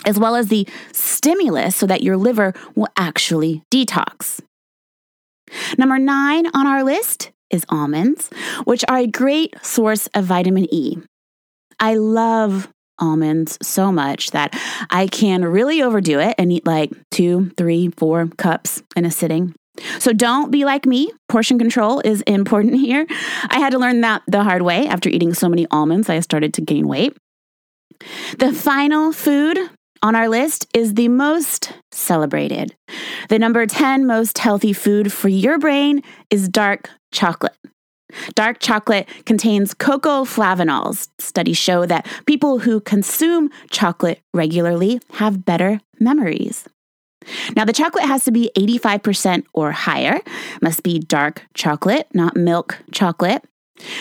as 0.04 0.18
well 0.18 0.36
as 0.36 0.48
the 0.48 0.68
stimulus 0.92 1.76
so 1.76 1.86
that 1.86 2.02
your 2.02 2.16
liver 2.16 2.52
will 2.74 2.88
actually 2.96 3.62
detox. 3.72 4.40
Number 5.78 5.98
nine 5.98 6.46
on 6.54 6.66
our 6.66 6.84
list 6.84 7.32
is 7.50 7.64
almonds, 7.68 8.30
which 8.64 8.84
are 8.88 8.98
a 8.98 9.06
great 9.06 9.54
source 9.62 10.06
of 10.14 10.24
vitamin 10.24 10.66
E. 10.72 10.98
I 11.78 11.94
love 11.94 12.68
almonds 12.98 13.58
so 13.62 13.90
much 13.90 14.30
that 14.32 14.54
I 14.90 15.06
can 15.06 15.44
really 15.44 15.82
overdo 15.82 16.20
it 16.20 16.34
and 16.38 16.52
eat 16.52 16.66
like 16.66 16.90
two, 17.10 17.50
three, 17.56 17.88
four 17.96 18.28
cups 18.36 18.82
in 18.94 19.04
a 19.04 19.10
sitting. 19.10 19.54
So 19.98 20.12
don't 20.12 20.50
be 20.50 20.64
like 20.64 20.84
me. 20.84 21.10
Portion 21.28 21.58
control 21.58 22.00
is 22.00 22.20
important 22.22 22.74
here. 22.80 23.06
I 23.48 23.58
had 23.58 23.70
to 23.70 23.78
learn 23.78 24.02
that 24.02 24.22
the 24.26 24.44
hard 24.44 24.62
way. 24.62 24.86
After 24.86 25.08
eating 25.08 25.34
so 25.34 25.48
many 25.48 25.66
almonds, 25.70 26.10
I 26.10 26.20
started 26.20 26.54
to 26.54 26.60
gain 26.60 26.86
weight. 26.86 27.16
The 28.38 28.52
final 28.52 29.12
food 29.12 29.58
on 30.02 30.14
our 30.14 30.28
list 30.28 30.66
is 30.74 30.94
the 30.94 31.08
most 31.08 31.72
celebrated. 31.92 32.74
The 33.28 33.38
number 33.38 33.66
10 33.66 34.06
most 34.06 34.38
healthy 34.38 34.72
food 34.72 35.12
for 35.12 35.28
your 35.28 35.58
brain 35.58 36.02
is 36.30 36.48
dark 36.48 36.88
chocolate. 37.12 37.56
Dark 38.34 38.58
chocolate 38.58 39.08
contains 39.24 39.74
cocoa 39.74 40.24
flavanols. 40.24 41.08
Studies 41.18 41.58
show 41.58 41.86
that 41.86 42.06
people 42.26 42.60
who 42.60 42.80
consume 42.80 43.50
chocolate 43.70 44.20
regularly 44.34 45.00
have 45.12 45.44
better 45.44 45.80
memories. 46.00 46.66
Now, 47.54 47.64
the 47.64 47.72
chocolate 47.72 48.04
has 48.04 48.24
to 48.24 48.32
be 48.32 48.50
85% 48.56 49.44
or 49.52 49.72
higher, 49.72 50.20
must 50.62 50.82
be 50.82 50.98
dark 50.98 51.42
chocolate, 51.54 52.08
not 52.14 52.34
milk 52.34 52.78
chocolate. 52.92 53.44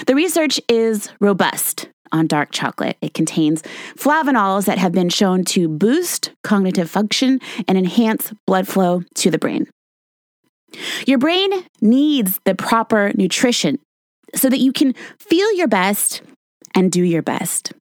The 0.08 0.16
research 0.16 0.60
is 0.70 1.10
robust 1.20 1.90
on 2.12 2.28
dark 2.28 2.52
chocolate. 2.52 2.98
It 3.02 3.14
contains 3.14 3.62
flavanols 3.96 4.66
that 4.66 4.78
have 4.78 4.92
been 4.92 5.10
shown 5.10 5.44
to 5.46 5.68
boost 5.68 6.32
cognitive 6.44 6.90
function 6.90 7.40
and 7.68 7.78
enhance 7.78 8.34
blood 8.46 8.68
flow 8.68 9.02
to 9.16 9.32
the 9.32 9.38
brain. 9.38 9.68
Your 11.08 11.18
brain 11.18 11.50
needs 11.82 12.40
the 12.46 12.56
proper 12.56 13.12
nutrition 13.16 13.80
so 14.36 14.50
that 14.50 14.60
you 14.60 14.72
can 14.72 14.94
feel 15.20 15.52
your 15.56 15.68
best 15.68 16.22
and 16.76 16.92
do 16.92 17.04
your 17.04 17.22
best. 17.24 17.74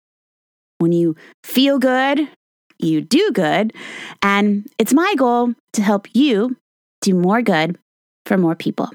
When 0.78 0.92
you 0.92 1.16
feel 1.44 1.78
good, 1.78 2.28
you 2.78 3.00
do 3.00 3.30
good. 3.32 3.72
And 4.22 4.66
it's 4.78 4.94
my 4.94 5.14
goal 5.16 5.54
to 5.74 5.82
help 5.82 6.08
you 6.14 6.56
do 7.00 7.14
more 7.14 7.42
good 7.42 7.78
for 8.24 8.38
more 8.38 8.54
people. 8.54 8.90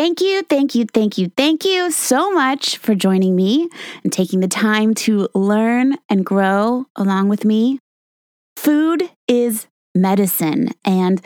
Thank 0.00 0.22
you, 0.22 0.40
thank 0.40 0.74
you, 0.74 0.86
thank 0.86 1.18
you, 1.18 1.30
thank 1.36 1.66
you 1.66 1.90
so 1.90 2.32
much 2.32 2.78
for 2.78 2.94
joining 2.94 3.36
me 3.36 3.68
and 4.02 4.10
taking 4.10 4.40
the 4.40 4.48
time 4.48 4.94
to 4.94 5.28
learn 5.34 5.98
and 6.08 6.24
grow 6.24 6.86
along 6.96 7.28
with 7.28 7.44
me. 7.44 7.80
Food 8.56 9.10
is 9.28 9.66
medicine, 9.94 10.70
and 10.86 11.20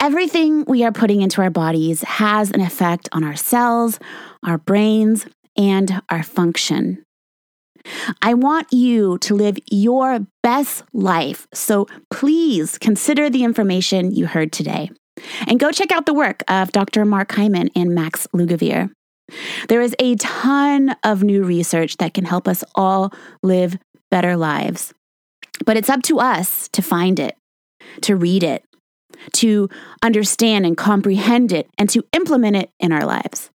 everything 0.00 0.64
we 0.64 0.82
are 0.82 0.90
putting 0.90 1.22
into 1.22 1.40
our 1.40 1.50
bodies 1.50 2.02
has 2.02 2.50
an 2.50 2.60
effect 2.60 3.08
on 3.12 3.22
our 3.22 3.36
cells, 3.36 4.00
our 4.44 4.58
brains, 4.58 5.26
and 5.56 6.02
our 6.10 6.24
function. 6.24 7.04
I 8.22 8.34
want 8.34 8.72
you 8.72 9.18
to 9.18 9.36
live 9.36 9.56
your 9.70 10.26
best 10.42 10.82
life. 10.92 11.46
So 11.54 11.86
please 12.10 12.76
consider 12.76 13.30
the 13.30 13.44
information 13.44 14.10
you 14.10 14.26
heard 14.26 14.52
today. 14.52 14.90
And 15.46 15.58
go 15.58 15.70
check 15.70 15.92
out 15.92 16.06
the 16.06 16.14
work 16.14 16.42
of 16.48 16.72
Dr. 16.72 17.04
Mark 17.04 17.32
Hyman 17.32 17.70
and 17.74 17.94
Max 17.94 18.26
Lugavere. 18.34 18.90
There 19.68 19.80
is 19.80 19.94
a 19.98 20.14
ton 20.16 20.94
of 21.02 21.22
new 21.22 21.42
research 21.42 21.96
that 21.96 22.14
can 22.14 22.24
help 22.24 22.46
us 22.46 22.62
all 22.74 23.12
live 23.42 23.78
better 24.10 24.36
lives. 24.36 24.94
But 25.64 25.76
it's 25.76 25.90
up 25.90 26.02
to 26.04 26.20
us 26.20 26.68
to 26.68 26.82
find 26.82 27.18
it, 27.18 27.36
to 28.02 28.14
read 28.14 28.42
it, 28.42 28.64
to 29.34 29.68
understand 30.02 30.66
and 30.66 30.76
comprehend 30.76 31.52
it, 31.52 31.68
and 31.78 31.88
to 31.90 32.04
implement 32.12 32.56
it 32.56 32.70
in 32.78 32.92
our 32.92 33.04
lives. 33.04 33.50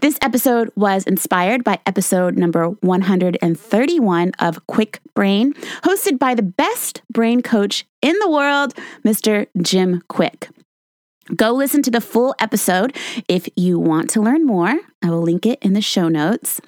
This 0.00 0.18
episode 0.22 0.70
was 0.76 1.04
inspired 1.04 1.62
by 1.64 1.78
episode 1.84 2.38
number 2.38 2.68
131 2.68 4.32
of 4.38 4.66
Kwik 4.66 4.98
Brain, 5.14 5.52
hosted 5.82 6.18
by 6.18 6.34
the 6.34 6.42
best 6.42 7.02
brain 7.12 7.42
coach 7.42 7.84
in 8.00 8.16
the 8.20 8.30
world, 8.30 8.74
Mr. 9.04 9.46
Jim 9.60 10.02
Kwik. 10.08 10.48
Go 11.34 11.52
listen 11.52 11.82
to 11.82 11.90
the 11.90 12.00
full 12.00 12.34
episode 12.40 12.96
if 13.28 13.48
you 13.56 13.78
want 13.78 14.10
to 14.10 14.20
learn 14.20 14.46
more. 14.46 14.78
I 15.02 15.10
will 15.10 15.22
link 15.22 15.46
it 15.46 15.58
in 15.62 15.74
the 15.74 15.80
show 15.80 16.08
notes. 16.08 16.60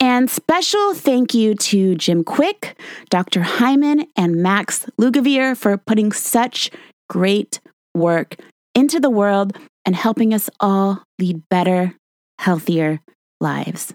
And 0.00 0.30
special 0.30 0.94
thank 0.94 1.34
you 1.34 1.54
to 1.54 1.94
Jim 1.94 2.24
Kwik, 2.24 2.76
Dr. 3.08 3.42
Hyman, 3.42 4.06
and 4.16 4.36
Max 4.42 4.86
Lugavere 5.00 5.56
for 5.56 5.78
putting 5.78 6.12
such 6.12 6.70
great 7.08 7.60
work 7.94 8.36
into 8.74 9.00
the 9.00 9.10
world 9.10 9.56
and 9.84 9.96
helping 9.96 10.34
us 10.34 10.50
all 10.60 11.02
lead 11.18 11.42
better 11.48 11.94
healthier 12.38 13.00
lives. 13.40 13.94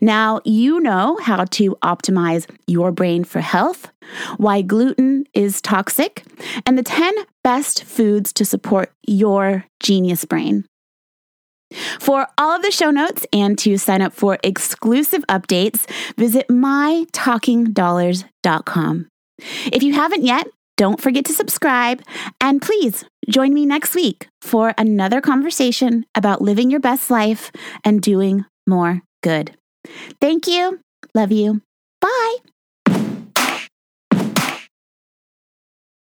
Now 0.00 0.40
you 0.44 0.80
know 0.80 1.18
how 1.22 1.44
to 1.44 1.76
optimize 1.82 2.48
your 2.66 2.90
brain 2.92 3.24
for 3.24 3.40
health, 3.40 3.90
why 4.36 4.62
gluten 4.62 5.24
is 5.34 5.60
toxic, 5.60 6.24
and 6.66 6.78
the 6.78 6.82
10 6.82 7.12
best 7.44 7.84
foods 7.84 8.32
to 8.34 8.44
support 8.44 8.92
your 9.06 9.64
genius 9.80 10.24
brain. 10.24 10.64
For 12.00 12.26
all 12.36 12.56
of 12.56 12.62
the 12.62 12.70
show 12.70 12.90
notes 12.90 13.24
and 13.32 13.58
to 13.60 13.78
sign 13.78 14.02
up 14.02 14.12
for 14.12 14.38
exclusive 14.42 15.24
updates, 15.28 15.88
visit 16.16 16.48
mytalkingdollars.com. 16.48 19.08
If 19.72 19.82
you 19.82 19.94
haven't 19.94 20.24
yet, 20.24 20.46
don't 20.76 21.00
forget 21.00 21.24
to 21.26 21.32
subscribe 21.32 22.02
and 22.40 22.62
please 22.62 23.04
join 23.28 23.54
me 23.54 23.66
next 23.66 23.94
week 23.94 24.28
for 24.40 24.74
another 24.76 25.20
conversation 25.20 26.04
about 26.14 26.42
living 26.42 26.70
your 26.70 26.80
best 26.80 27.10
life 27.10 27.52
and 27.84 28.02
doing 28.02 28.44
more 28.66 29.02
good. 29.22 29.56
Thank 30.20 30.46
you. 30.46 30.80
Love 31.14 31.32
you. 31.32 31.62
Bye. 32.00 32.36